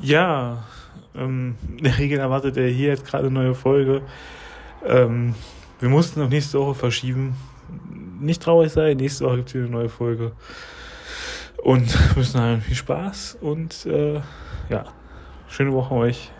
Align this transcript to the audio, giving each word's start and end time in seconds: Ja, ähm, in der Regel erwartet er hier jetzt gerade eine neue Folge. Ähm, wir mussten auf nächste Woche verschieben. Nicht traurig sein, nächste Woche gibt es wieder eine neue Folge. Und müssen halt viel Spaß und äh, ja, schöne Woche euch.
Ja, 0.00 0.64
ähm, 1.16 1.56
in 1.76 1.84
der 1.84 1.98
Regel 1.98 2.18
erwartet 2.18 2.56
er 2.56 2.68
hier 2.68 2.88
jetzt 2.88 3.04
gerade 3.04 3.26
eine 3.26 3.34
neue 3.34 3.54
Folge. 3.54 4.02
Ähm, 4.84 5.34
wir 5.80 5.88
mussten 5.88 6.22
auf 6.22 6.28
nächste 6.28 6.60
Woche 6.60 6.74
verschieben. 6.74 7.36
Nicht 8.20 8.42
traurig 8.42 8.72
sein, 8.72 8.96
nächste 8.96 9.24
Woche 9.24 9.36
gibt 9.36 9.48
es 9.48 9.54
wieder 9.54 9.64
eine 9.64 9.74
neue 9.74 9.88
Folge. 9.88 10.32
Und 11.62 11.96
müssen 12.16 12.40
halt 12.40 12.62
viel 12.62 12.76
Spaß 12.76 13.38
und 13.40 13.86
äh, 13.86 14.20
ja, 14.68 14.84
schöne 15.48 15.72
Woche 15.72 15.94
euch. 15.94 16.30